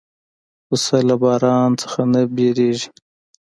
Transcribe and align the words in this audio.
پسه 0.67 0.97
له 1.07 1.15
باران 1.21 1.71
نه 2.13 2.21
وېرېږي. 2.35 2.87